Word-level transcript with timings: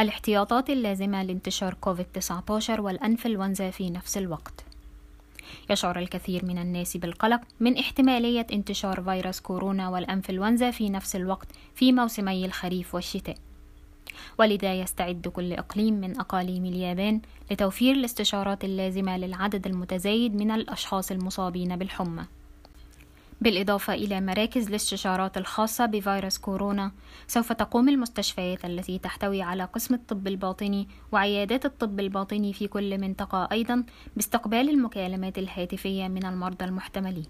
الاحتياطات 0.00 0.70
اللازمة 0.70 1.22
لانتشار 1.22 1.74
كوفيد-19 1.74 2.70
والأنفلونزا 2.70 3.70
في 3.70 3.90
نفس 3.90 4.18
الوقت. 4.18 4.64
يشعر 5.70 5.98
الكثير 5.98 6.44
من 6.44 6.58
الناس 6.58 6.96
بالقلق 6.96 7.40
من 7.60 7.78
احتمالية 7.78 8.46
انتشار 8.52 9.02
فيروس 9.02 9.40
كورونا 9.40 9.88
والأنفلونزا 9.88 10.70
في 10.70 10.90
نفس 10.90 11.16
الوقت 11.16 11.48
في 11.74 11.92
موسمي 11.92 12.44
الخريف 12.44 12.94
والشتاء. 12.94 13.36
ولذا 14.38 14.74
يستعد 14.74 15.28
كل 15.28 15.52
إقليم 15.52 15.94
من 15.94 16.20
أقاليم 16.20 16.64
اليابان 16.64 17.20
لتوفير 17.50 17.94
الاستشارات 17.94 18.64
اللازمة 18.64 19.16
للعدد 19.16 19.66
المتزايد 19.66 20.34
من 20.34 20.50
الأشخاص 20.50 21.10
المصابين 21.10 21.76
بالحمى. 21.76 22.24
بالإضافة 23.40 23.94
إلى 23.94 24.20
مراكز 24.20 24.66
الاستشارات 24.68 25.36
الخاصة 25.36 25.86
بفيروس 25.86 26.38
كورونا 26.38 26.92
سوف 27.26 27.52
تقوم 27.52 27.88
المستشفيات 27.88 28.64
التي 28.64 28.98
تحتوي 28.98 29.42
على 29.42 29.64
قسم 29.64 29.94
الطب 29.94 30.26
الباطني 30.26 30.88
وعيادات 31.12 31.64
الطب 31.66 32.00
الباطني 32.00 32.52
في 32.52 32.68
كل 32.68 33.00
منطقة 33.00 33.48
أيضا 33.52 33.84
باستقبال 34.16 34.70
المكالمات 34.70 35.38
الهاتفية 35.38 36.08
من 36.08 36.26
المرضى 36.26 36.64
المحتملين. 36.64 37.26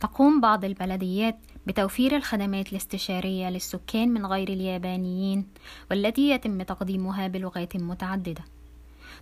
تقوم 0.00 0.40
بعض 0.40 0.64
البلديات 0.64 1.38
بتوفير 1.66 2.16
الخدمات 2.16 2.72
الاستشارية 2.72 3.50
للسكان 3.50 4.08
من 4.08 4.26
غير 4.26 4.48
اليابانيين 4.48 5.46
والتي 5.90 6.30
يتم 6.30 6.62
تقديمها 6.62 7.28
بلغات 7.28 7.76
متعددة. 7.76 8.44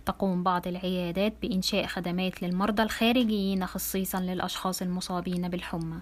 تقوم 0.05 0.43
بعض 0.43 0.67
العيادات 0.67 1.33
بإنشاء 1.41 1.85
خدمات 1.85 2.43
للمرضى 2.43 2.83
الخارجيين 2.83 3.65
خصيصا 3.65 4.19
للأشخاص 4.19 4.81
المصابين 4.81 5.49
بالحمى. 5.49 5.99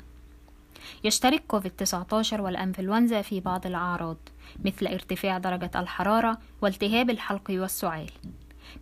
يشترك 1.03 1.43
كوفيد-19 1.47 2.39
والأنفلونزا 2.39 3.21
في 3.21 3.39
بعض 3.39 3.65
الأعراض 3.65 4.17
مثل 4.65 4.87
ارتفاع 4.87 5.37
درجة 5.37 5.71
الحرارة 5.75 6.37
والتهاب 6.61 7.09
الحلق 7.09 7.49
والسعال. 7.49 8.11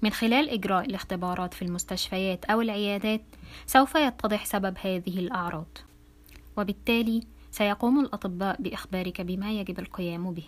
من 0.02 0.09
خلال 0.09 0.50
إجراء 0.50 0.86
الاختبارات 0.86 1.53
في 1.53 1.61
المستشفيات 1.61 2.45
أو 2.45 2.61
العيادات 2.61 3.22
سوف 3.66 3.95
يتضح 3.95 4.45
سبب 4.45 4.78
هذه 4.81 5.19
الأعراض. 5.19 5.78
وبالتالي 6.58 7.23
سيقوم 7.52 8.00
الأطباء 8.00 8.61
بإخبارك 8.61 9.22
بما 9.22 9.52
يجب 9.52 9.80
القيام 9.80 10.31
به. 10.31 10.45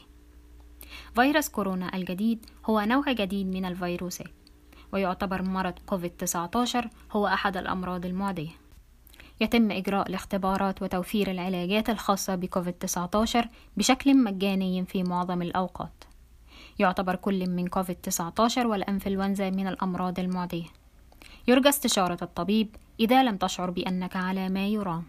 فيروس 1.16 1.50
كورونا 1.50 1.96
الجديد 1.96 2.46
هو 2.66 2.82
نوع 2.82 3.12
جديد 3.12 3.48
من 3.48 3.66
الفيروسات. 3.66 4.39
ويعتبر 4.92 5.42
مرض 5.42 5.74
كوفيد-19 5.86 6.88
هو 7.12 7.28
أحد 7.28 7.58
الأمراض 7.58 8.06
المعدية. 8.06 8.52
يتم 9.42 9.72
إجراء 9.72 10.10
الاختبارات 10.10 10.82
وتوفير 10.82 11.32
العلاجات 11.32 11.90
الخاصة 11.90 12.36
بكوفيد-19 12.36 13.48
بشكل 13.78 14.18
مجاني 14.18 14.86
في 14.86 15.04
معظم 15.04 15.42
الأوقات. 15.42 16.04
يعتبر 16.80 17.16
كل 17.16 17.50
من 17.50 17.68
كوفيد-19 17.68 18.58
والأنفلونزا 18.58 19.50
من 19.50 19.68
الأمراض 19.68 20.20
المعدية. 20.20 20.68
يرجى 21.48 21.70
استشارة 21.70 22.18
الطبيب 22.22 22.76
إذا 23.00 23.24
لم 23.24 23.38
تشعر 23.38 23.70
بأنك 23.70 24.16
على 24.16 24.50
ما 24.50 24.68
يرام. 24.68 25.04